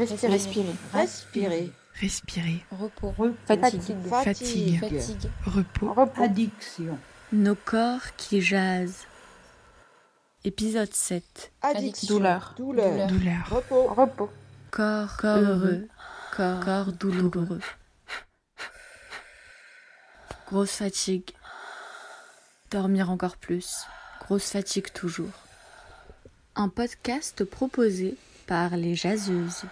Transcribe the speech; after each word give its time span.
Respirer. 0.00 0.32
Respirer. 0.32 0.74
Respirer. 0.94 1.72
Respirer. 2.00 2.64
Repos. 2.72 3.14
Fatigue. 3.46 3.80
Fatigue. 4.08 4.80
Fatigue. 4.80 5.30
Repos. 5.44 5.92
Repos. 5.92 6.22
Addiction. 6.22 6.98
Nos 7.32 7.54
corps 7.54 8.16
qui 8.16 8.40
jasent. 8.40 9.06
Épisode 10.42 10.94
7. 10.94 11.52
Addiction. 11.60 12.14
Douleur. 12.14 12.54
Douleur. 12.56 13.06
Douleur. 13.08 13.48
Repos. 13.50 13.86
Repos. 13.88 14.30
Corps, 14.70 15.16
corps 15.18 15.36
heureux. 15.36 15.88
Corps, 16.34 16.60
corps 16.64 16.92
douloureux. 16.92 17.60
Grosse 20.46 20.76
fatigue. 20.76 21.30
Dormir 22.70 23.10
encore 23.10 23.36
plus. 23.36 23.84
Grosse 24.20 24.50
fatigue 24.50 24.90
toujours. 24.92 25.28
Un 26.56 26.70
podcast 26.70 27.44
proposé 27.44 28.16
par 28.46 28.76
les 28.78 28.94
jaseuses. 28.94 29.64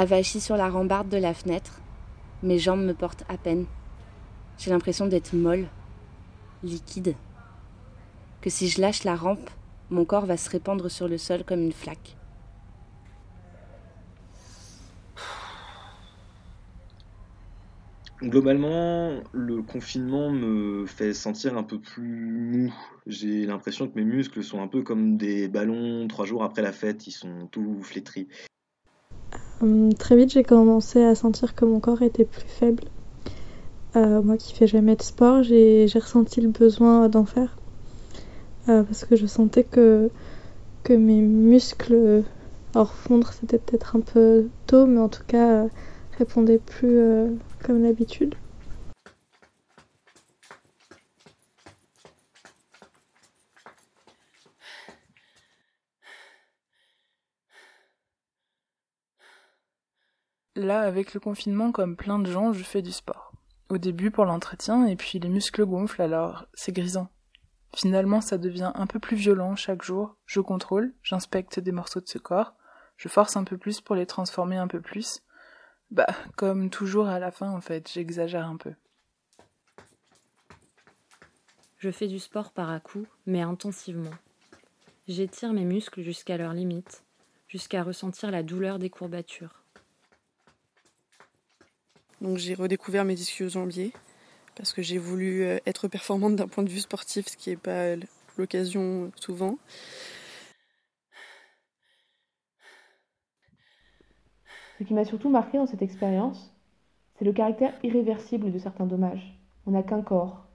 Avachie 0.00 0.40
sur 0.40 0.56
la 0.56 0.70
rambarde 0.70 1.08
de 1.08 1.16
la 1.16 1.34
fenêtre, 1.34 1.80
mes 2.44 2.60
jambes 2.60 2.84
me 2.84 2.94
portent 2.94 3.24
à 3.28 3.36
peine. 3.36 3.66
J'ai 4.56 4.70
l'impression 4.70 5.08
d'être 5.08 5.34
molle, 5.34 5.66
liquide. 6.62 7.16
Que 8.40 8.48
si 8.48 8.68
je 8.68 8.80
lâche 8.80 9.02
la 9.02 9.16
rampe, 9.16 9.50
mon 9.90 10.04
corps 10.04 10.24
va 10.24 10.36
se 10.36 10.48
répandre 10.50 10.88
sur 10.88 11.08
le 11.08 11.18
sol 11.18 11.42
comme 11.42 11.62
une 11.62 11.72
flaque. 11.72 12.16
Globalement, 18.22 19.20
le 19.32 19.62
confinement 19.62 20.30
me 20.30 20.86
fait 20.86 21.12
sentir 21.12 21.58
un 21.58 21.64
peu 21.64 21.80
plus 21.80 22.30
mou. 22.30 22.72
J'ai 23.08 23.46
l'impression 23.46 23.88
que 23.88 23.96
mes 23.96 24.04
muscles 24.04 24.44
sont 24.44 24.62
un 24.62 24.68
peu 24.68 24.82
comme 24.82 25.16
des 25.16 25.48
ballons. 25.48 26.06
Trois 26.06 26.24
jours 26.24 26.44
après 26.44 26.62
la 26.62 26.70
fête, 26.70 27.08
ils 27.08 27.12
sont 27.12 27.48
tout 27.50 27.82
flétris. 27.82 28.28
Hum, 29.60 29.92
très 29.94 30.16
vite, 30.16 30.30
j'ai 30.32 30.44
commencé 30.44 31.02
à 31.02 31.14
sentir 31.16 31.54
que 31.54 31.64
mon 31.64 31.80
corps 31.80 32.02
était 32.02 32.24
plus 32.24 32.46
faible. 32.46 32.84
Euh, 33.96 34.22
moi 34.22 34.36
qui 34.36 34.54
fais 34.54 34.68
jamais 34.68 34.94
de 34.94 35.02
sport, 35.02 35.42
j'ai 35.42 35.86
ressenti 35.94 36.40
le 36.40 36.48
besoin 36.48 37.08
d'en 37.08 37.24
faire. 37.24 37.56
Euh, 38.68 38.84
parce 38.84 39.04
que 39.04 39.16
je 39.16 39.26
sentais 39.26 39.64
que, 39.64 40.10
que 40.84 40.92
mes 40.92 41.20
muscles, 41.20 42.22
alors 42.74 42.92
fondre 42.92 43.32
c'était 43.32 43.58
peut-être 43.58 43.96
un 43.96 44.00
peu 44.00 44.48
tôt, 44.66 44.86
mais 44.86 45.00
en 45.00 45.08
tout 45.08 45.24
cas 45.26 45.64
euh, 45.64 45.68
répondaient 46.18 46.58
plus 46.58 46.98
euh, 46.98 47.28
comme 47.64 47.82
d'habitude. 47.82 48.34
Là, 60.58 60.80
avec 60.80 61.14
le 61.14 61.20
confinement, 61.20 61.70
comme 61.70 61.94
plein 61.94 62.18
de 62.18 62.28
gens, 62.28 62.52
je 62.52 62.64
fais 62.64 62.82
du 62.82 62.90
sport. 62.90 63.30
Au 63.68 63.78
début 63.78 64.10
pour 64.10 64.24
l'entretien, 64.24 64.86
et 64.86 64.96
puis 64.96 65.20
les 65.20 65.28
muscles 65.28 65.64
gonflent, 65.64 66.02
alors 66.02 66.46
c'est 66.52 66.72
grisant. 66.72 67.12
Finalement, 67.76 68.20
ça 68.20 68.38
devient 68.38 68.72
un 68.74 68.88
peu 68.88 68.98
plus 68.98 69.16
violent 69.16 69.54
chaque 69.54 69.84
jour. 69.84 70.16
Je 70.26 70.40
contrôle, 70.40 70.92
j'inspecte 71.04 71.60
des 71.60 71.70
morceaux 71.70 72.00
de 72.00 72.08
ce 72.08 72.18
corps, 72.18 72.56
je 72.96 73.06
force 73.06 73.36
un 73.36 73.44
peu 73.44 73.56
plus 73.56 73.80
pour 73.80 73.94
les 73.94 74.04
transformer 74.04 74.56
un 74.56 74.66
peu 74.66 74.80
plus. 74.80 75.20
Bah, 75.92 76.08
comme 76.36 76.70
toujours 76.70 77.06
à 77.06 77.20
la 77.20 77.30
fin, 77.30 77.52
en 77.52 77.60
fait, 77.60 77.88
j'exagère 77.92 78.48
un 78.48 78.56
peu. 78.56 78.74
Je 81.76 81.90
fais 81.92 82.08
du 82.08 82.18
sport 82.18 82.50
par 82.50 82.68
à-coups, 82.68 83.08
mais 83.26 83.42
intensivement. 83.42 84.10
J'étire 85.06 85.52
mes 85.52 85.64
muscles 85.64 86.02
jusqu'à 86.02 86.36
leur 86.36 86.52
limite, 86.52 87.04
jusqu'à 87.46 87.84
ressentir 87.84 88.32
la 88.32 88.42
douleur 88.42 88.80
des 88.80 88.90
courbatures. 88.90 89.62
Donc 92.20 92.38
j'ai 92.38 92.54
redécouvert 92.54 93.04
mes 93.04 93.14
ischios 93.14 93.48
jambiers 93.48 93.92
parce 94.56 94.72
que 94.72 94.82
j'ai 94.82 94.98
voulu 94.98 95.44
euh, 95.44 95.58
être 95.66 95.86
performante 95.86 96.34
d'un 96.34 96.48
point 96.48 96.64
de 96.64 96.68
vue 96.68 96.80
sportif, 96.80 97.28
ce 97.28 97.36
qui 97.36 97.50
n'est 97.50 97.56
pas 97.56 97.94
l'occasion 98.36 99.12
souvent. 99.14 99.56
Ce 104.78 104.84
qui 104.84 104.94
m'a 104.94 105.04
surtout 105.04 105.30
marqué 105.30 105.58
dans 105.58 105.66
cette 105.66 105.82
expérience, 105.82 106.52
c'est 107.16 107.24
le 107.24 107.32
caractère 107.32 107.74
irréversible 107.82 108.52
de 108.52 108.58
certains 108.58 108.86
dommages. 108.86 109.36
On 109.66 109.72
n'a 109.72 109.82
qu'un 109.82 110.02
corps, 110.02 110.46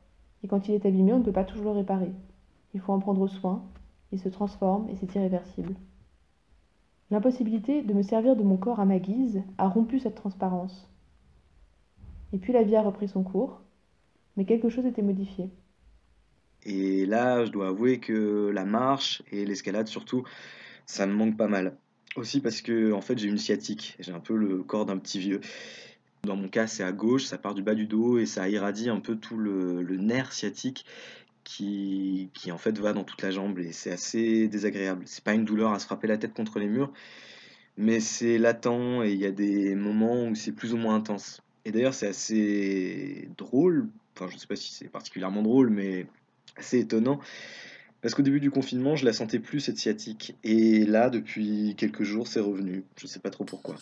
et 0.44 0.48
quand 0.48 0.68
il 0.68 0.76
est 0.76 0.86
abîmé, 0.86 1.14
on 1.14 1.20
ne 1.20 1.24
peut 1.24 1.34
pas 1.34 1.44
toujours 1.44 1.74
le 1.74 1.80
réparer. 1.80 2.12
Il 2.74 2.80
faut 2.80 2.94
en 2.94 3.00
prendre 3.00 3.28
soin, 3.28 3.64
il 4.12 4.20
se 4.20 4.30
transforme 4.30 4.90
et 4.90 4.96
c'est 4.96 5.16
irréversible. 5.16 5.76
L'impossibilité 7.12 7.82
de 7.82 7.94
me 7.94 8.02
servir 8.02 8.36
de 8.36 8.44
mon 8.44 8.58
corps 8.58 8.80
à 8.80 8.86
ma 8.86 9.00
guise 9.00 9.44
a 9.58 9.68
rompu 9.68 10.00
cette 10.00 10.16
transparence. 10.16 10.90
Et 12.34 12.38
puis 12.38 12.52
la 12.52 12.64
vie 12.64 12.76
a 12.76 12.82
repris 12.82 13.08
son 13.08 13.24
cours, 13.24 13.62
mais 14.36 14.46
quelque 14.46 14.68
chose 14.68 14.86
était 14.88 15.04
modifié. 15.04 15.50
Et 16.66 17.06
là, 17.06 17.46
je 17.46 17.52
dois 17.52 17.68
avouer 17.68 18.00
que 18.00 18.50
la 18.54 18.66
marche 18.66 19.22
et 19.32 19.46
l'escalade 19.46 19.88
surtout, 19.88 20.24
ça 20.88 21.06
me 21.06 21.14
manque 21.14 21.38
pas 21.38 21.48
mal. 21.48 21.78
Aussi 22.16 22.42
parce 22.42 22.62
que 22.62 22.92
en 22.92 23.02
fait 23.02 23.18
j'ai 23.18 23.28
une 23.28 23.38
sciatique, 23.38 23.96
j'ai 24.00 24.12
un 24.12 24.20
peu 24.20 24.36
le 24.36 24.64
corps 24.64 24.86
d'un 24.86 24.98
petit 24.98 25.20
vieux. 25.20 25.42
Dans 26.24 26.36
mon 26.36 26.48
cas, 26.48 26.68
c'est 26.68 26.84
à 26.84 26.92
gauche, 26.92 27.26
ça 27.26 27.38
part 27.38 27.54
du 27.54 27.62
bas 27.62 27.76
du 27.76 27.86
dos 27.86 28.18
et 28.18 28.26
ça 28.26 28.50
irradie 28.50 28.90
un 28.90 29.00
peu 29.00 29.16
tout 29.16 29.38
le, 29.38 29.84
nerf 29.98 30.32
sciatique 30.32 30.86
qui, 31.44 32.30
qui 32.34 32.52
en 32.52 32.58
fait 32.58 32.78
va 32.80 32.94
dans 32.94 33.04
toute 33.04 33.22
la 33.22 33.32
jambe 33.32 33.60
et 33.60 33.74
c'est 33.74 33.92
assez 33.92 34.48
désagréable. 34.48 35.04
C'est 35.06 35.24
pas 35.24 35.34
une 35.34 35.46
douleur 35.46 35.74
à 35.74 35.80
se 35.80 35.86
frapper 35.86 36.08
la 36.08 36.18
tête 36.18 36.34
contre 36.34 36.60
les 36.60 36.68
murs, 36.68 36.94
mais 37.78 38.00
c'est 38.00 38.38
latent 38.38 39.04
et 39.04 39.12
il 39.12 39.20
y 39.20 39.26
a 39.26 39.32
des 39.32 39.76
moments 39.76 40.26
où 40.26 40.36
c'est 40.36 40.54
plus 40.54 40.74
ou 40.74 40.78
moins 40.78 40.96
intense. 40.96 41.44
Et 41.66 41.72
d'ailleurs, 41.72 41.94
c'est 41.94 42.08
assez 42.08 43.30
drôle, 43.38 43.90
enfin 44.16 44.28
je 44.32 44.38
sais 44.38 44.48
pas 44.48 44.56
si 44.56 44.74
c'est 44.74 44.90
particulièrement 44.90 45.42
drôle, 45.42 45.70
mais 45.70 46.08
assez 46.58 46.80
étonnant. 46.80 47.20
Parce 48.02 48.16
qu'au 48.16 48.22
début 48.22 48.42
du 48.42 48.52
confinement, 48.52 48.98
je 48.98 49.06
la 49.06 49.14
sentais 49.14 49.40
plus 49.40 49.62
cette 49.62 49.78
sciatique. 49.78 50.36
Et 50.44 50.86
là, 50.86 51.10
depuis 51.10 51.74
quelques 51.78 52.04
jours, 52.04 52.28
c'est 52.28 52.42
revenu. 52.42 52.84
Je 52.98 53.08
sais 53.08 53.20
pas 53.20 53.30
trop 53.30 53.46
pourquoi. 53.46 53.76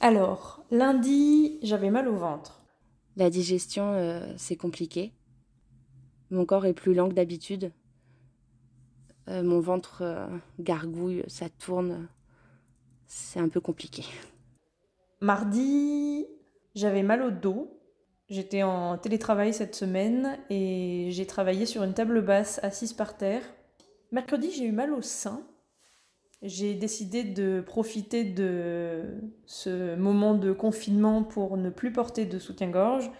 Alors, 0.00 0.64
lundi, 0.72 1.58
j'avais 1.62 1.90
mal 1.90 2.08
au 2.08 2.16
ventre. 2.16 2.60
La 3.16 3.30
digestion, 3.30 3.92
euh, 3.94 4.32
c'est 4.36 4.56
compliqué. 4.56 5.12
Mon 6.30 6.44
corps 6.44 6.66
est 6.66 6.74
plus 6.74 6.94
lent 6.94 7.08
que 7.08 7.14
d'habitude. 7.14 7.72
Euh, 9.28 9.42
mon 9.42 9.60
ventre 9.60 10.02
euh, 10.02 10.26
gargouille, 10.58 11.24
ça 11.26 11.48
tourne. 11.48 12.08
C'est 13.06 13.40
un 13.40 13.48
peu 13.48 13.60
compliqué. 13.60 14.04
Mardi, 15.20 16.26
j'avais 16.74 17.02
mal 17.02 17.22
au 17.22 17.30
dos. 17.30 17.74
J'étais 18.28 18.62
en 18.62 18.98
télétravail 18.98 19.54
cette 19.54 19.74
semaine 19.74 20.38
et 20.50 21.08
j'ai 21.10 21.26
travaillé 21.26 21.64
sur 21.64 21.82
une 21.82 21.94
table 21.94 22.20
basse 22.22 22.60
assise 22.62 22.92
par 22.92 23.16
terre. 23.16 23.42
Mercredi, 24.12 24.50
j'ai 24.50 24.64
eu 24.64 24.72
mal 24.72 24.92
au 24.92 25.00
sein. 25.00 25.42
J'ai 26.42 26.74
décidé 26.74 27.24
de 27.24 27.60
profiter 27.60 28.24
de 28.24 29.02
ce 29.46 29.96
moment 29.96 30.34
de 30.34 30.52
confinement 30.52 31.24
pour 31.24 31.56
ne 31.56 31.70
plus 31.70 31.92
porter 31.92 32.26
de 32.26 32.38
soutien-gorge 32.38 33.10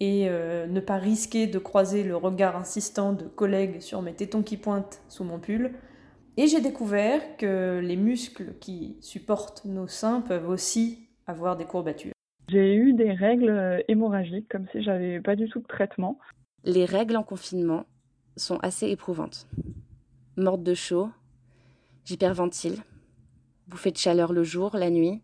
et 0.00 0.28
euh, 0.28 0.66
ne 0.66 0.80
pas 0.80 0.96
risquer 0.96 1.46
de 1.46 1.58
croiser 1.58 2.02
le 2.02 2.16
regard 2.16 2.56
insistant 2.56 3.12
de 3.12 3.24
collègues 3.24 3.80
sur 3.80 4.02
mes 4.02 4.14
tétons 4.14 4.42
qui 4.42 4.56
pointent 4.56 5.00
sous 5.08 5.24
mon 5.24 5.38
pull. 5.38 5.72
Et 6.36 6.46
j'ai 6.48 6.60
découvert 6.60 7.36
que 7.36 7.80
les 7.82 7.96
muscles 7.96 8.54
qui 8.60 8.96
supportent 9.00 9.64
nos 9.64 9.86
seins 9.86 10.20
peuvent 10.20 10.48
aussi 10.48 11.08
avoir 11.26 11.56
des 11.56 11.64
courbatures. 11.64 12.12
J'ai 12.48 12.74
eu 12.74 12.92
des 12.92 13.12
règles 13.12 13.50
euh, 13.50 13.80
hémorragiques, 13.88 14.48
comme 14.48 14.66
si 14.72 14.82
j'avais 14.82 15.20
pas 15.20 15.36
du 15.36 15.48
tout 15.48 15.60
de 15.60 15.66
traitement. 15.66 16.18
Les 16.64 16.84
règles 16.84 17.16
en 17.16 17.22
confinement 17.22 17.86
sont 18.36 18.58
assez 18.58 18.88
éprouvantes. 18.88 19.46
Morte 20.36 20.62
de 20.62 20.74
chaud, 20.74 21.08
j'hyperventile, 22.04 22.76
bouffée 23.68 23.92
de 23.92 23.96
chaleur 23.96 24.32
le 24.32 24.42
jour, 24.42 24.76
la 24.76 24.90
nuit, 24.90 25.22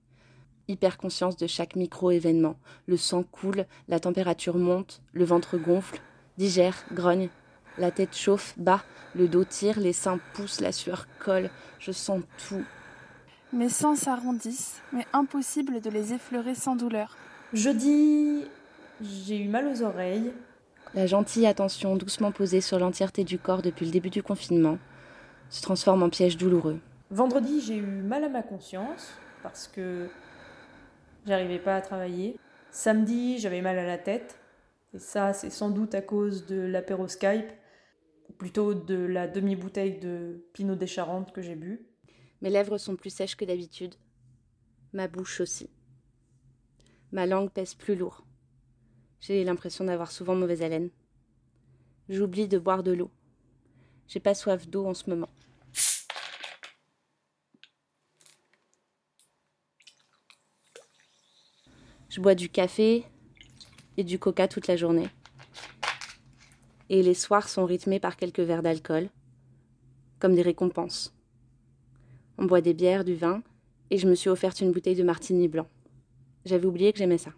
hyper 0.71 0.97
conscience 0.97 1.37
de 1.37 1.47
chaque 1.47 1.77
micro-événement. 1.77 2.57
Le 2.87 2.97
sang 2.97 3.23
coule, 3.23 3.67
la 3.89 4.01
température 4.01 4.57
monte, 4.57 5.03
le 5.13 5.25
ventre 5.25 5.59
gonfle, 5.59 6.01
digère, 6.39 6.85
grogne, 6.93 7.29
la 7.79 7.91
tête 7.91 8.17
chauffe, 8.17 8.55
bat, 8.57 8.83
le 9.15 9.29
dos 9.29 9.45
tire, 9.45 9.79
les 9.81 9.93
seins 9.93 10.21
poussent, 10.35 10.61
la 10.61 10.73
sueur 10.73 11.07
colle, 11.19 11.51
je 11.79 11.93
sens 11.93 12.23
tout. 12.49 12.65
Mes 13.53 13.69
seins 13.69 13.97
s'arrondissent, 13.97 14.81
mais 14.93 15.07
impossible 15.13 15.81
de 15.81 15.91
les 15.91 16.13
effleurer 16.13 16.55
sans 16.55 16.77
douleur. 16.77 17.17
Jeudi, 17.53 18.45
j'ai 19.03 19.39
eu 19.39 19.49
mal 19.49 19.67
aux 19.67 19.83
oreilles. 19.83 20.33
La 20.95 21.07
gentille 21.07 21.47
attention 21.47 21.97
doucement 21.97 22.33
posée 22.33 22.61
sur 22.61 22.79
l'entièreté 22.79 23.25
du 23.25 23.39
corps 23.39 23.63
depuis 23.63 23.87
le 23.87 23.93
début 23.93 24.11
du 24.11 24.23
confinement 24.23 24.79
se 25.49 25.63
transforme 25.63 26.03
en 26.03 26.11
piège 26.11 26.37
douloureux. 26.37 26.79
Vendredi, 27.11 27.61
j'ai 27.61 27.77
eu 27.77 27.83
mal 27.83 28.23
à 28.23 28.29
ma 28.29 28.43
conscience 28.43 29.13
parce 29.43 29.67
que 29.67 30.09
j'arrivais 31.27 31.59
pas 31.59 31.77
à 31.77 31.81
travailler. 31.81 32.37
Samedi, 32.71 33.39
j'avais 33.39 33.63
mal 33.63 33.79
à 33.79 33.87
la 33.87 33.99
tête. 33.99 34.39
Et 34.95 34.99
ça, 34.99 35.33
c'est 35.33 35.51
sans 35.51 35.71
doute 35.71 35.95
à 35.95 36.03
cause 36.03 36.47
de 36.47 36.61
l'apéro 36.61 37.07
Skype, 37.09 37.51
ou 38.29 38.33
plutôt 38.33 38.75
de 38.75 38.95
la 38.95 39.29
demi-bouteille 39.29 39.99
de 39.99 40.45
Pinot 40.53 40.75
des 40.75 40.87
Charentes 40.87 41.33
que 41.33 41.43
j'ai 41.43 41.55
bu. 41.55 41.87
Mes 42.43 42.51
lèvres 42.51 42.79
sont 42.79 42.97
plus 42.97 43.11
sèches 43.11 43.37
que 43.37 43.45
d'habitude. 43.45 43.95
Ma 44.93 45.09
bouche 45.09 45.41
aussi. 45.41 45.71
Ma 47.13 47.27
langue 47.27 47.51
pèse 47.51 47.75
plus 47.75 47.95
lourd. 47.95 48.25
J'ai 49.21 49.45
l'impression 49.45 49.85
d'avoir 49.85 50.11
souvent 50.11 50.35
mauvaise 50.35 50.63
haleine. 50.63 50.91
J'oublie 52.09 52.49
de 52.49 52.59
boire 52.59 52.83
de 52.83 52.93
l'eau. 52.93 53.11
J'ai 54.09 54.21
pas 54.21 54.35
soif 54.35 54.67
d'eau 54.69 54.87
en 54.87 54.95
ce 54.95 55.11
moment. 55.11 55.29
Je 62.11 62.21
bois 62.21 62.35
du 62.35 62.49
café 62.49 63.05
et 63.97 64.03
du 64.03 64.19
coca 64.19 64.49
toute 64.49 64.67
la 64.67 64.75
journée. 64.75 65.07
Et 66.89 67.05
les 67.05 67.15
soirs 67.15 67.49
sont 67.49 67.65
rythmés 67.65 68.01
par 68.01 68.17
quelques 68.17 68.41
verres 68.41 68.65
d'alcool, 68.65 69.09
comme 70.19 70.35
des 70.35 70.43
récompenses. 70.43 71.15
On 72.37 72.47
boit 72.47 72.63
des 72.63 72.75
bières, 72.75 73.05
du 73.05 73.15
vin, 73.15 73.45
et 73.91 73.97
je 73.97 74.09
me 74.09 74.17
suis 74.17 74.29
offerte 74.29 74.61
une 74.61 74.73
bouteille 74.73 74.97
de 74.97 75.05
martini 75.05 75.47
blanc. 75.47 75.69
J'avais 76.45 76.67
oublié 76.67 76.93
que 76.93 76.99
j'aimais 76.99 77.19
ça. 77.19 77.31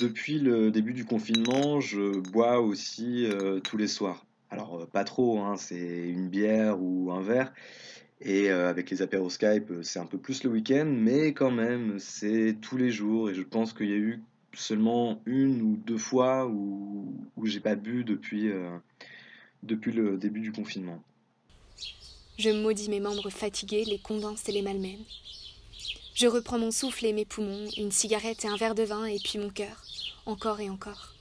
Depuis 0.00 0.38
le 0.38 0.70
début 0.70 0.92
du 0.92 1.04
confinement, 1.04 1.80
je 1.80 2.20
bois 2.20 2.60
aussi 2.60 3.26
euh, 3.26 3.58
tous 3.58 3.76
les 3.76 3.88
soirs. 3.88 4.26
Alors, 4.50 4.82
euh, 4.82 4.86
pas 4.86 5.02
trop, 5.02 5.40
hein, 5.40 5.56
c'est 5.56 6.08
une 6.08 6.28
bière 6.28 6.80
ou 6.80 7.10
un 7.10 7.20
verre. 7.20 7.52
Et 8.20 8.50
euh, 8.50 8.70
avec 8.70 8.90
les 8.90 9.02
apéros 9.02 9.28
Skype, 9.28 9.70
euh, 9.70 9.82
c'est 9.82 9.98
un 9.98 10.06
peu 10.06 10.18
plus 10.18 10.42
le 10.42 10.50
week-end, 10.50 10.86
mais 10.86 11.34
quand 11.34 11.50
même, 11.50 11.98
c'est 11.98 12.56
tous 12.60 12.76
les 12.76 12.90
jours. 12.90 13.28
Et 13.28 13.34
je 13.34 13.42
pense 13.42 13.72
qu'il 13.72 13.90
y 13.90 13.92
a 13.92 13.96
eu 13.96 14.22
seulement 14.54 15.20
une 15.26 15.60
ou 15.60 15.76
deux 15.76 15.98
fois 15.98 16.46
où, 16.46 17.14
où 17.36 17.46
j'ai 17.46 17.60
pas 17.60 17.74
bu 17.74 18.04
depuis, 18.04 18.48
euh, 18.50 18.70
depuis 19.62 19.92
le 19.92 20.16
début 20.16 20.40
du 20.40 20.50
confinement. 20.50 21.02
Je 22.38 22.50
maudis 22.50 22.88
mes 22.88 23.00
membres 23.00 23.30
fatigués, 23.30 23.84
les 23.84 23.98
condenses 23.98 24.48
et 24.48 24.52
les 24.52 24.62
malmènes. 24.62 25.04
Je 26.14 26.26
reprends 26.26 26.58
mon 26.58 26.70
souffle 26.70 27.04
et 27.04 27.12
mes 27.12 27.26
poumons, 27.26 27.68
une 27.76 27.92
cigarette 27.92 28.46
et 28.46 28.48
un 28.48 28.56
verre 28.56 28.74
de 28.74 28.82
vin, 28.82 29.04
et 29.04 29.18
puis 29.22 29.38
mon 29.38 29.50
cœur, 29.50 29.82
encore 30.24 30.60
et 30.60 30.70
encore. 30.70 31.14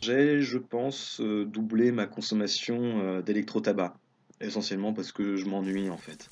J'ai, 0.00 0.42
je 0.42 0.58
pense, 0.58 1.20
doublé 1.20 1.90
ma 1.90 2.06
consommation 2.06 3.20
d'électro-tabac, 3.20 3.96
essentiellement 4.40 4.92
parce 4.92 5.12
que 5.12 5.36
je 5.36 5.44
m'ennuie 5.46 5.90
en 5.90 5.98
fait. 5.98 6.28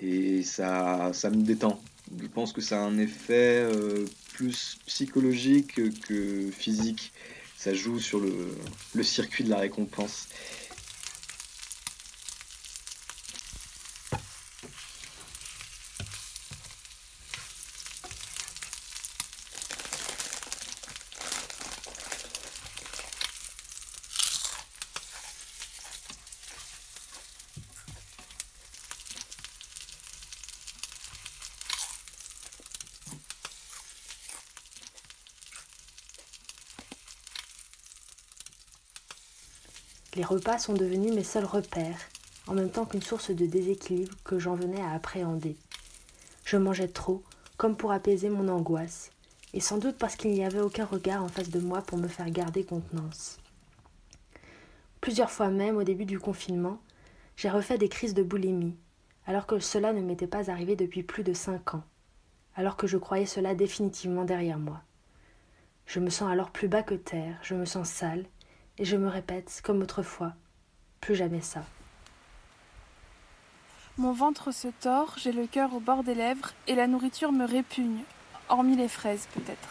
Et 0.00 0.42
ça, 0.42 1.10
ça 1.12 1.30
me 1.30 1.42
détend. 1.42 1.80
Je 2.20 2.26
pense 2.26 2.52
que 2.52 2.60
ça 2.60 2.80
a 2.80 2.84
un 2.84 2.98
effet 2.98 3.62
euh, 3.62 4.06
plus 4.32 4.78
psychologique 4.86 5.80
que 6.06 6.50
physique. 6.50 7.12
Ça 7.56 7.74
joue 7.74 7.98
sur 7.98 8.20
le, 8.20 8.32
le 8.94 9.02
circuit 9.02 9.44
de 9.44 9.50
la 9.50 9.58
récompense. 9.58 10.28
Les 40.18 40.24
repas 40.24 40.58
sont 40.58 40.74
devenus 40.74 41.12
mes 41.12 41.22
seuls 41.22 41.44
repères, 41.44 42.08
en 42.48 42.54
même 42.54 42.70
temps 42.70 42.84
qu'une 42.84 43.00
source 43.00 43.30
de 43.30 43.46
déséquilibre 43.46 44.16
que 44.24 44.40
j'en 44.40 44.56
venais 44.56 44.80
à 44.80 44.90
appréhender. 44.90 45.56
Je 46.44 46.56
mangeais 46.56 46.88
trop, 46.88 47.22
comme 47.56 47.76
pour 47.76 47.92
apaiser 47.92 48.28
mon 48.28 48.48
angoisse, 48.48 49.12
et 49.54 49.60
sans 49.60 49.78
doute 49.78 49.96
parce 49.96 50.16
qu'il 50.16 50.32
n'y 50.32 50.44
avait 50.44 50.58
aucun 50.58 50.86
regard 50.86 51.22
en 51.22 51.28
face 51.28 51.50
de 51.50 51.60
moi 51.60 51.82
pour 51.82 51.98
me 51.98 52.08
faire 52.08 52.28
garder 52.30 52.64
contenance. 52.64 53.38
Plusieurs 55.00 55.30
fois 55.30 55.50
même, 55.50 55.76
au 55.76 55.84
début 55.84 56.04
du 56.04 56.18
confinement, 56.18 56.80
j'ai 57.36 57.48
refait 57.48 57.78
des 57.78 57.88
crises 57.88 58.14
de 58.14 58.24
boulimie, 58.24 58.74
alors 59.24 59.46
que 59.46 59.60
cela 59.60 59.92
ne 59.92 60.00
m'était 60.00 60.26
pas 60.26 60.50
arrivé 60.50 60.74
depuis 60.74 61.04
plus 61.04 61.22
de 61.22 61.32
cinq 61.32 61.74
ans, 61.74 61.84
alors 62.56 62.76
que 62.76 62.88
je 62.88 62.96
croyais 62.98 63.24
cela 63.24 63.54
définitivement 63.54 64.24
derrière 64.24 64.58
moi. 64.58 64.80
Je 65.86 66.00
me 66.00 66.10
sens 66.10 66.28
alors 66.28 66.50
plus 66.50 66.66
bas 66.66 66.82
que 66.82 66.96
terre, 66.96 67.38
je 67.44 67.54
me 67.54 67.66
sens 67.66 67.88
sale, 67.88 68.26
et 68.78 68.84
je 68.84 68.96
me 68.96 69.08
répète, 69.08 69.60
comme 69.64 69.82
autrefois, 69.82 70.32
plus 71.00 71.14
jamais 71.14 71.40
ça. 71.40 71.64
Mon 73.96 74.12
ventre 74.12 74.52
se 74.52 74.68
tord, 74.80 75.14
j'ai 75.16 75.32
le 75.32 75.46
cœur 75.46 75.74
au 75.74 75.80
bord 75.80 76.04
des 76.04 76.14
lèvres, 76.14 76.52
et 76.68 76.74
la 76.74 76.86
nourriture 76.86 77.32
me 77.32 77.44
répugne, 77.44 78.02
hormis 78.48 78.76
les 78.76 78.88
fraises 78.88 79.26
peut-être. 79.34 79.68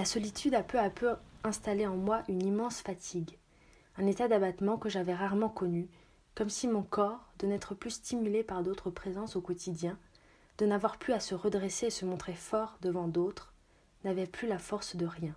La 0.00 0.06
solitude 0.06 0.54
a 0.54 0.62
peu 0.62 0.78
à 0.78 0.88
peu 0.88 1.14
installé 1.44 1.86
en 1.86 1.94
moi 1.94 2.22
une 2.26 2.42
immense 2.42 2.80
fatigue, 2.80 3.36
un 3.98 4.06
état 4.06 4.28
d'abattement 4.28 4.78
que 4.78 4.88
j'avais 4.88 5.12
rarement 5.12 5.50
connu, 5.50 5.90
comme 6.34 6.48
si 6.48 6.68
mon 6.68 6.82
corps, 6.82 7.28
de 7.38 7.46
n'être 7.46 7.74
plus 7.74 7.90
stimulé 7.90 8.42
par 8.42 8.62
d'autres 8.62 8.88
présences 8.88 9.36
au 9.36 9.42
quotidien, 9.42 9.98
de 10.56 10.64
n'avoir 10.64 10.96
plus 10.96 11.12
à 11.12 11.20
se 11.20 11.34
redresser 11.34 11.88
et 11.88 11.90
se 11.90 12.06
montrer 12.06 12.32
fort 12.32 12.78
devant 12.80 13.08
d'autres, 13.08 13.52
n'avait 14.04 14.26
plus 14.26 14.48
la 14.48 14.58
force 14.58 14.96
de 14.96 15.04
rien. 15.04 15.34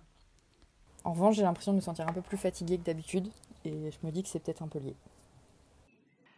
En 1.04 1.12
revanche, 1.12 1.36
j'ai 1.36 1.42
l'impression 1.42 1.72
de 1.72 1.76
me 1.76 1.82
sentir 1.82 2.08
un 2.08 2.14
peu 2.14 2.22
plus 2.22 2.38
fatiguée 2.38 2.78
que 2.78 2.84
d'habitude, 2.84 3.30
et 3.66 3.90
je 3.90 3.98
me 4.02 4.10
dis 4.10 4.22
que 4.22 4.30
c'est 4.30 4.40
peut-être 4.40 4.62
un 4.62 4.68
peu 4.68 4.78
lié. 4.78 4.96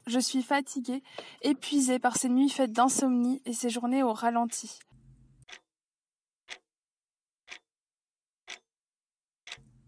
Je 0.09 0.19
suis 0.19 0.43
fatiguée, 0.43 1.05
épuisée 1.43 2.01
par 2.01 2.17
ces 2.17 2.29
nuits 2.29 2.51
faites 2.51 2.73
d'insomnie 2.73 3.41
et 3.45 3.53
ces 3.53 3.71
journées 3.71 4.03
au 4.03 4.13
ralenti. 4.13 4.81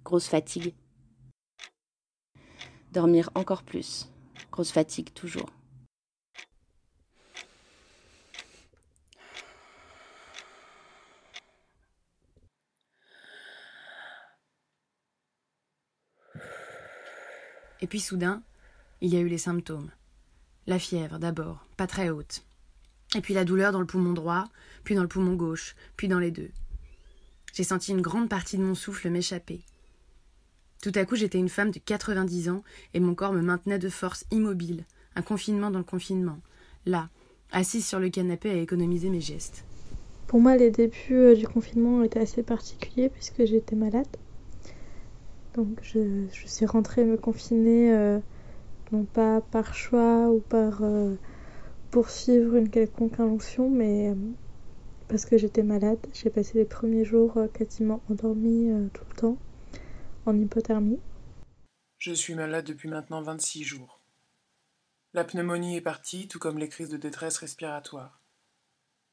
Grosse 0.08 0.28
fatigue. 0.28 0.72
Dormir 2.92 3.28
encore 3.34 3.62
plus. 3.62 4.08
Grosse 4.50 4.72
fatigue 4.72 5.12
toujours. 5.12 5.50
Et 17.82 17.86
puis 17.86 18.00
soudain, 18.00 18.42
il 19.02 19.12
y 19.12 19.18
a 19.18 19.20
eu 19.20 19.28
les 19.28 19.36
symptômes. 19.36 19.90
La 20.66 20.78
fièvre 20.78 21.18
d'abord, 21.18 21.66
pas 21.76 21.86
très 21.86 22.08
haute. 22.08 22.46
Et 23.14 23.20
puis 23.20 23.34
la 23.34 23.44
douleur 23.44 23.72
dans 23.72 23.80
le 23.80 23.86
poumon 23.86 24.14
droit, 24.14 24.46
puis 24.84 24.94
dans 24.94 25.02
le 25.02 25.08
poumon 25.08 25.34
gauche, 25.34 25.76
puis 25.98 26.08
dans 26.08 26.18
les 26.18 26.30
deux. 26.30 26.50
J'ai 27.52 27.64
senti 27.64 27.90
une 27.90 28.00
grande 28.00 28.30
partie 28.30 28.56
de 28.56 28.62
mon 28.62 28.74
souffle 28.74 29.10
m'échapper. 29.10 29.66
Tout 30.82 30.92
à 30.94 31.04
coup, 31.04 31.16
j'étais 31.16 31.38
une 31.38 31.48
femme 31.48 31.72
de 31.72 31.80
90 31.80 32.50
ans 32.50 32.62
et 32.94 33.00
mon 33.00 33.14
corps 33.14 33.32
me 33.32 33.42
maintenait 33.42 33.80
de 33.80 33.88
force 33.88 34.24
immobile, 34.30 34.84
un 35.16 35.22
confinement 35.22 35.70
dans 35.70 35.78
le 35.78 35.84
confinement, 35.84 36.38
là, 36.86 37.08
assise 37.50 37.86
sur 37.86 37.98
le 37.98 38.10
canapé 38.10 38.50
à 38.50 38.56
économiser 38.56 39.10
mes 39.10 39.20
gestes. 39.20 39.64
Pour 40.28 40.40
moi, 40.40 40.56
les 40.56 40.70
débuts 40.70 41.14
euh, 41.14 41.34
du 41.34 41.48
confinement 41.48 42.02
étaient 42.02 42.20
assez 42.20 42.42
particuliers 42.42 43.08
puisque 43.08 43.44
j'étais 43.44 43.76
malade. 43.76 44.06
Donc 45.54 45.80
je, 45.82 46.26
suis 46.30 46.66
rentrée 46.66 47.04
me 47.04 47.16
confiner, 47.16 47.92
euh, 47.92 48.18
non 48.92 49.04
pas 49.04 49.40
par 49.40 49.74
choix 49.74 50.28
ou 50.28 50.40
par 50.40 50.80
euh, 50.82 51.14
poursuivre 51.90 52.56
une 52.56 52.68
quelconque 52.68 53.18
injonction, 53.18 53.70
mais 53.70 54.14
parce 55.08 55.24
que 55.24 55.38
j'étais 55.38 55.62
malade. 55.62 55.98
J'ai 56.12 56.30
passé 56.30 56.58
les 56.58 56.66
premiers 56.66 57.04
jours 57.04 57.38
quasiment 57.54 58.02
endormie 58.10 58.70
tout 58.92 59.04
le 59.08 59.16
temps, 59.16 59.38
en 60.28 60.38
hypothermie. 60.38 61.00
Je 61.98 62.12
suis 62.12 62.34
malade 62.34 62.66
depuis 62.66 62.88
maintenant 62.88 63.22
26 63.22 63.64
jours. 63.64 64.00
La 65.14 65.24
pneumonie 65.24 65.76
est 65.76 65.80
partie, 65.80 66.28
tout 66.28 66.38
comme 66.38 66.58
les 66.58 66.68
crises 66.68 66.90
de 66.90 66.98
détresse 66.98 67.38
respiratoire. 67.38 68.20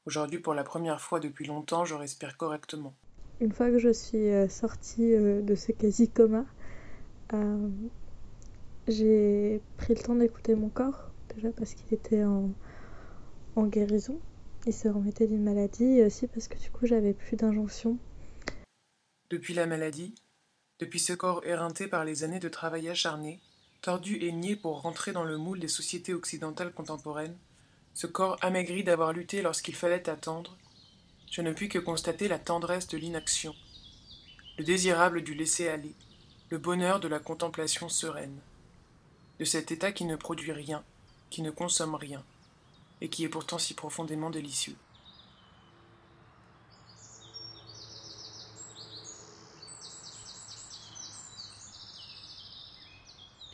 Aujourd'hui, 0.05 0.39
pour 0.39 0.53
la 0.53 0.63
première 0.63 0.99
fois 0.99 1.19
depuis 1.19 1.45
longtemps, 1.45 1.85
je 1.85 1.95
respire 1.95 2.37
correctement. 2.37 2.93
Une 3.39 3.51
fois 3.51 3.69
que 3.69 3.79
je 3.79 3.91
suis 3.91 4.29
euh, 4.29 4.49
sortie 4.49 5.13
euh, 5.13 5.41
de 5.41 5.55
ce 5.55 5.71
quasi-coma, 5.71 6.45
euh, 7.33 7.69
j'ai 8.87 9.61
pris 9.77 9.95
le 9.95 10.01
temps 10.01 10.15
d'écouter 10.15 10.53
mon 10.53 10.69
corps, 10.69 11.11
déjà 11.33 11.49
parce 11.51 11.73
qu'il 11.73 11.93
était 11.93 12.23
en, 12.23 12.51
en 13.55 13.65
guérison, 13.67 14.19
il 14.67 14.73
se 14.73 14.89
remettait 14.89 15.27
d'une 15.27 15.43
maladie, 15.43 15.99
et 15.99 16.05
aussi 16.05 16.27
parce 16.27 16.47
que 16.47 16.57
du 16.57 16.69
coup 16.69 16.85
j'avais 16.85 17.13
plus 17.13 17.35
d'injonctions. 17.35 17.97
Depuis 19.29 19.53
la 19.53 19.65
maladie, 19.65 20.13
depuis 20.79 20.99
ce 20.99 21.13
corps 21.13 21.45
éreinté 21.45 21.87
par 21.87 22.03
les 22.03 22.23
années 22.23 22.39
de 22.39 22.49
travail 22.49 22.89
acharné, 22.89 23.39
tordu 23.81 24.17
et 24.21 24.31
nié 24.31 24.55
pour 24.55 24.81
rentrer 24.81 25.13
dans 25.13 25.23
le 25.23 25.37
moule 25.37 25.59
des 25.59 25.67
sociétés 25.67 26.13
occidentales 26.13 26.73
contemporaines, 26.73 27.37
ce 27.93 28.07
corps 28.07 28.37
amaigri 28.41 28.83
d'avoir 28.83 29.13
lutté 29.13 29.41
lorsqu'il 29.41 29.75
fallait 29.75 30.09
attendre, 30.09 30.57
je 31.31 31.41
ne 31.41 31.53
puis 31.53 31.69
que 31.69 31.79
constater 31.79 32.27
la 32.27 32.39
tendresse 32.39 32.87
de 32.87 32.97
l'inaction, 32.97 33.55
le 34.57 34.63
désirable 34.63 35.21
du 35.21 35.33
laisser-aller, 35.33 35.95
le 36.49 36.57
bonheur 36.57 36.99
de 36.99 37.07
la 37.07 37.19
contemplation 37.19 37.87
sereine, 37.89 38.39
de 39.39 39.45
cet 39.45 39.71
état 39.71 39.91
qui 39.91 40.05
ne 40.05 40.15
produit 40.15 40.51
rien, 40.51 40.83
qui 41.29 41.41
ne 41.41 41.51
consomme 41.51 41.95
rien, 41.95 42.23
et 43.01 43.09
qui 43.09 43.23
est 43.23 43.29
pourtant 43.29 43.57
si 43.57 43.73
profondément 43.73 44.29
délicieux. 44.29 44.75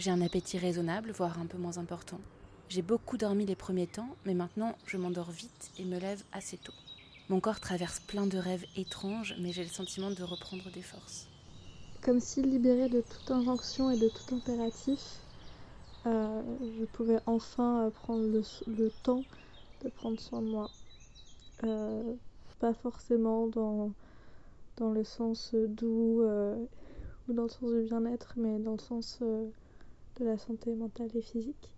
J'ai 0.02 0.10
un 0.10 0.22
appétit 0.22 0.58
raisonnable, 0.58 1.12
voire 1.12 1.38
un 1.38 1.46
peu 1.46 1.60
moins 1.60 1.78
important. 1.78 2.20
J'ai 2.70 2.82
beaucoup 2.82 3.18
dormi 3.18 3.46
les 3.46 3.56
premiers 3.56 3.86
temps, 3.86 4.10
mais 4.26 4.34
maintenant 4.34 4.76
je 4.88 4.98
m'endors 4.98 5.30
vite 5.30 5.70
et 5.78 5.86
me 5.86 6.00
lève 6.00 6.24
assez 6.32 6.58
tôt. 6.58 6.74
Mon 7.30 7.40
corps 7.40 7.60
traverse 7.60 8.00
plein 8.00 8.26
de 8.26 8.40
rêves 8.40 8.66
étranges, 8.76 9.36
mais 9.40 9.52
j'ai 9.52 9.62
le 9.62 9.70
sentiment 9.70 10.10
de 10.10 10.24
reprendre 10.24 10.72
des 10.72 10.82
forces. 10.82 11.28
Comme 12.02 12.20
s'il 12.20 12.50
libérait 12.50 12.90
de 12.90 13.02
toute 13.02 13.30
injonction 13.30 13.92
et 13.92 14.00
de 14.00 14.10
tout 14.10 14.34
impératif, 14.34 15.20
euh, 16.08 16.42
je 16.80 16.86
pouvais 16.86 17.20
enfin 17.28 17.86
euh, 17.86 17.90
prendre 17.92 18.24
le, 18.24 18.90
temps 19.04 19.24
de 19.84 19.90
prendre 19.90 20.20
soin 20.20 20.42
de 20.42 20.48
moi. 20.48 20.72
Euh, 21.64 22.16
pas 22.60 22.74
forcément 22.74 23.46
dans, 23.50 23.92
dans 24.78 24.90
le 24.94 25.04
sens 25.04 25.54
doux 25.54 26.24
ou 26.24 27.34
dans 27.34 27.44
le 27.44 27.50
sens 27.50 27.72
du 27.72 27.84
bien-être, 27.84 28.34
mais 28.36 28.58
dans 28.58 28.72
le 28.72 28.80
sens 28.80 29.20
de 30.20 30.26
la 30.26 30.38
santé 30.38 30.76
mentale 30.76 31.10
et 31.16 31.22
physique. 31.22 31.72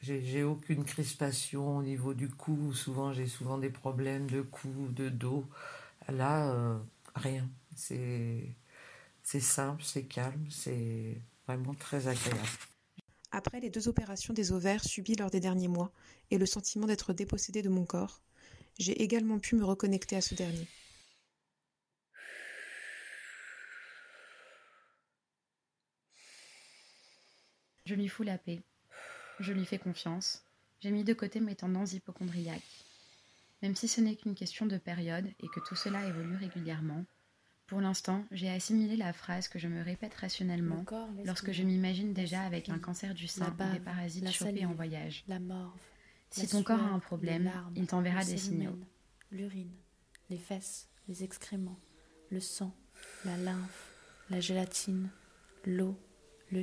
J'ai 0.00 0.44
aucune 0.44 0.84
crispation 0.84 1.78
au 1.78 1.82
niveau 1.82 2.14
du 2.14 2.28
cou. 2.28 2.72
Souvent, 2.72 3.12
j'ai 3.12 3.26
souvent 3.26 3.58
des 3.58 3.70
problèmes 3.70 4.30
de 4.30 4.42
cou, 4.42 4.88
de 4.90 5.08
dos. 5.08 5.44
Là, 6.08 6.52
euh, 6.52 6.78
rien. 7.16 7.48
C'est 7.74 8.54
simple, 9.40 9.82
c'est 9.84 10.04
calme, 10.04 10.46
c'est 10.50 11.20
vraiment 11.46 11.74
très 11.74 12.06
agréable. 12.06 12.48
Après 13.30 13.60
les 13.60 13.70
deux 13.70 13.88
opérations 13.88 14.32
des 14.32 14.52
ovaires 14.52 14.84
subies 14.84 15.16
lors 15.16 15.30
des 15.30 15.40
derniers 15.40 15.68
mois 15.68 15.92
et 16.30 16.38
le 16.38 16.46
sentiment 16.46 16.86
d'être 16.86 17.12
dépossédé 17.12 17.60
de 17.60 17.68
mon 17.68 17.84
corps, 17.84 18.22
j'ai 18.78 19.02
également 19.02 19.38
pu 19.38 19.56
me 19.56 19.64
reconnecter 19.64 20.16
à 20.16 20.20
ce 20.20 20.34
dernier. 20.34 20.66
Je 27.88 27.94
lui 27.94 28.08
fous 28.08 28.22
la 28.22 28.36
paix. 28.36 28.60
Je 29.40 29.50
lui 29.50 29.64
fais 29.64 29.78
confiance. 29.78 30.42
J'ai 30.80 30.90
mis 30.90 31.04
de 31.04 31.14
côté 31.14 31.40
mes 31.40 31.54
tendances 31.54 31.94
hypochondriaques. 31.94 32.84
Même 33.62 33.74
si 33.76 33.88
ce 33.88 34.02
n'est 34.02 34.14
qu'une 34.14 34.34
question 34.34 34.66
de 34.66 34.76
période 34.76 35.24
et 35.40 35.48
que 35.48 35.60
tout 35.66 35.74
cela 35.74 36.06
évolue 36.06 36.36
régulièrement, 36.36 37.06
pour 37.66 37.80
l'instant, 37.80 38.26
j'ai 38.30 38.50
assimilé 38.50 38.98
la 38.98 39.14
phrase 39.14 39.48
que 39.48 39.58
je 39.58 39.68
me 39.68 39.82
répète 39.82 40.12
rationnellement 40.12 40.84
corps, 40.84 41.08
lorsque 41.24 41.50
je 41.52 41.62
m'imagine 41.62 42.12
déjà 42.12 42.42
avec 42.42 42.68
un 42.68 42.78
cancer 42.78 43.14
du 43.14 43.26
sein 43.26 43.56
ou 43.58 43.72
des 43.72 43.80
parasites 43.80 44.30
chopés 44.32 44.66
en 44.66 44.74
voyage. 44.74 45.24
La 45.26 45.40
morve, 45.40 45.80
si 46.28 46.46
ton 46.46 46.62
corps 46.62 46.82
a 46.82 46.90
un 46.90 46.98
problème, 46.98 47.44
larmes, 47.44 47.72
il 47.74 47.86
t'enverra 47.86 48.22
des 48.22 48.36
signaux. 48.36 48.78
L'urine, 49.32 49.72
les 50.28 50.36
fesses, 50.36 50.90
les 51.08 51.24
excréments, 51.24 51.80
le 52.30 52.40
sang, 52.40 52.76
la 53.24 53.38
lymphe, 53.38 53.94
la 54.28 54.40
gélatine, 54.40 55.08
l'eau, 55.64 55.98
le 56.52 56.62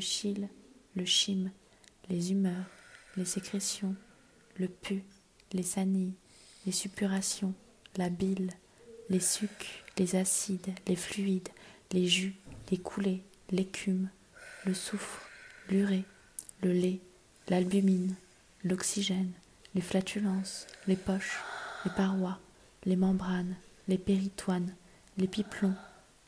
le 0.96 1.06
chyme, 1.06 1.52
les 2.10 2.32
humeurs, 2.32 2.66
les 3.18 3.26
sécrétions, 3.26 3.96
le 4.58 4.68
pu, 4.68 5.04
les 5.54 5.64
sanilles, 5.64 6.14
les 6.66 6.72
suppurations, 6.72 7.54
la 7.98 8.10
bile, 8.10 8.52
les 9.10 9.20
sucs, 9.20 9.84
les 9.98 10.16
acides, 10.16 10.74
les 10.88 10.96
fluides, 10.96 11.50
les 11.92 12.08
jus, 12.08 12.36
les 12.72 12.78
coulées, 12.78 13.24
l'écume, 13.52 14.10
le 14.66 14.74
soufre, 14.74 15.22
l'urée, 15.70 16.06
le 16.62 16.72
lait, 16.72 17.00
l'albumine, 17.50 18.16
l'oxygène, 18.64 19.32
les 19.76 19.82
flatulences, 19.82 20.66
les 20.88 20.96
poches, 20.96 21.40
les 21.84 21.92
parois, 21.92 22.40
les 22.86 22.96
membranes, 22.96 23.56
les 23.88 23.98
péritoines, 23.98 24.74
les 25.18 25.28
pipelons, 25.28 25.76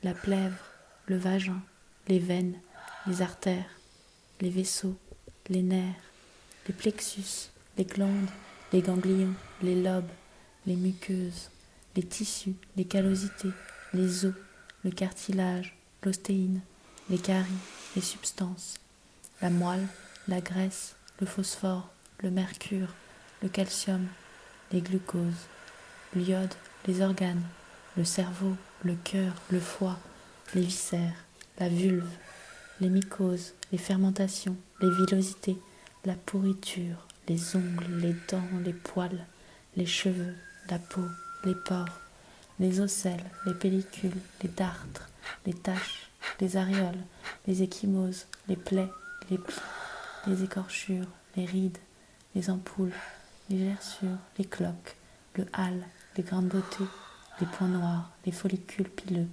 la 0.04 0.14
plèvre, 0.14 0.64
le 1.08 1.18
vagin, 1.18 1.62
les 2.08 2.20
veines, 2.20 2.60
les 3.08 3.22
artères, 3.22 3.77
les 4.42 4.50
vaisseaux, 4.50 4.98
les 5.50 5.62
nerfs, 5.62 5.96
les 6.68 6.74
plexus, 6.74 7.50
les 7.78 7.86
glandes, 7.86 8.30
les 8.74 8.82
ganglions, 8.82 9.34
les 9.62 9.82
lobes, 9.82 10.10
les 10.66 10.76
muqueuses, 10.76 11.50
les 11.96 12.04
tissus, 12.04 12.56
les 12.76 12.86
callosités, 12.86 13.52
les 13.94 14.26
os, 14.26 14.34
le 14.84 14.92
cartilage, 14.92 15.76
l'ostéine, 16.04 16.62
les 17.10 17.18
caries, 17.18 17.52
les 17.96 18.02
substances, 18.02 18.76
la 19.42 19.50
moelle, 19.50 19.88
la 20.28 20.42
graisse, 20.42 20.96
le 21.20 21.26
phosphore, 21.26 21.90
le 22.20 22.30
mercure, 22.30 22.94
le 23.42 23.50
calcium, 23.50 24.06
les 24.72 24.82
glucoses, 24.82 25.48
l'iode, 26.16 26.54
les 26.86 27.02
organes, 27.02 27.44
le 27.96 28.04
cerveau, 28.04 28.56
le 28.84 28.96
cœur, 29.04 29.34
le 29.50 29.60
foie, 29.60 29.98
les 30.54 30.62
viscères, 30.62 31.26
la 31.60 31.70
vulve, 31.70 32.10
les 32.80 32.90
mycoses, 32.90 33.54
les 33.72 33.78
fermentations, 33.78 34.56
les 34.82 34.90
villosités, 34.90 35.58
la 36.06 36.16
pourriture, 36.16 37.08
les 37.28 37.56
ongles, 37.56 37.88
les 38.00 38.16
dents, 38.30 38.44
les 38.64 38.74
poils, 38.74 39.26
les 39.76 39.86
cheveux, 39.86 40.36
la 40.70 40.80
peau, 40.80 41.04
les 41.44 41.56
pores, 41.56 42.02
les 42.60 42.80
ocelles, 42.80 43.24
les 43.46 43.54
pellicules, 43.54 44.20
les 44.42 44.50
dartres, 44.50 45.10
les 45.46 45.54
taches, 45.54 46.10
les 46.40 46.58
aréoles, 46.58 47.04
les 47.48 47.64
échymoses, 47.64 48.28
les 48.48 48.56
plaies, 48.56 48.92
les 49.30 49.38
plis, 49.38 49.56
les 50.28 50.44
écorchures, 50.44 51.08
les 51.36 51.46
rides, 51.46 51.78
les 52.36 52.50
ampoules, 52.50 52.94
les 53.50 53.70
gerçures, 53.70 54.18
les 54.38 54.46
cloques, 54.46 54.96
le 55.36 55.46
hâle, 55.54 55.86
les 56.16 56.24
grains 56.24 56.42
de 56.42 56.50
beauté, 56.50 56.84
les 57.40 57.48
points 57.48 57.68
noirs, 57.68 58.10
les 58.26 58.32
follicules 58.32 58.90
pileux, 58.90 59.28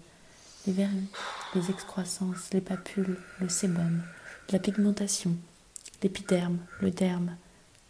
les 0.67 0.73
verrues, 0.73 1.09
les 1.55 1.71
excroissances, 1.71 2.53
les 2.53 2.61
papules, 2.61 3.19
le 3.41 3.49
sébum, 3.49 4.03
la 4.51 4.59
pigmentation, 4.59 5.37
l'épiderme, 6.03 6.59
le 6.81 6.91
derme, 6.91 7.37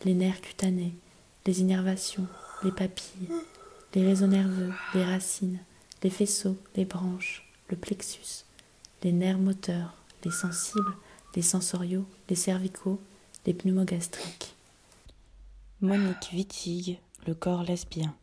les 0.05 0.15
nerfs 0.15 0.41
cutanés, 0.41 0.95
les 1.47 1.61
innervations, 1.61 2.27
les 2.63 2.73
papilles, 2.73 3.29
les 3.95 4.05
réseaux 4.05 4.27
nerveux, 4.27 4.73
les 4.95 5.05
racines, 5.05 5.59
les 6.03 6.11
faisceaux, 6.11 6.59
les 6.77 6.85
branches, 6.85 7.49
le 7.69 7.77
plexus, 7.77 8.45
les 9.03 9.13
nerfs 9.13 9.39
moteurs, 9.39 9.97
les 10.25 10.31
sensibles, 10.31 10.97
les 11.35 11.43
sensoriaux, 11.43 12.07
les 12.29 12.37
cervicaux, 12.37 13.01
les 13.47 13.55
pneumogastriques. 13.55 14.55
Monique 15.81 16.31
Wittig, 16.33 16.99
le 17.27 17.35
corps 17.35 17.63
lesbien. 17.63 18.15